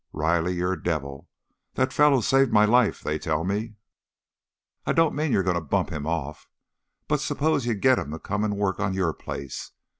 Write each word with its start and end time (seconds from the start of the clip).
"Riley, 0.13 0.55
you're 0.55 0.73
a 0.73 0.81
devil. 0.83 1.29
That 1.75 1.93
fellow 1.93 2.21
saved 2.21 2.51
my 2.51 2.65
life, 2.65 3.01
they 3.01 3.19
tell 3.19 3.43
me." 3.43 3.75
"I 4.83 4.93
don't 4.93 5.13
mean 5.13 5.31
you're 5.31 5.43
going 5.43 5.53
to 5.53 5.61
bump 5.61 5.91
him 5.91 6.07
off. 6.07 6.49
But 7.07 7.19
suppose 7.21 7.67
you 7.67 7.75
get 7.75 7.99
him 7.99 8.09
to 8.09 8.17
come 8.17 8.43
and 8.43 8.57
work 8.57 8.79
on 8.79 8.95
your 8.95 9.13
place? 9.13 9.73